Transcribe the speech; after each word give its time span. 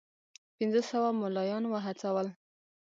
پنځه 0.57 0.81
سوه 0.89 1.09
مُلایان 1.21 1.63
وهڅول. 1.67 2.27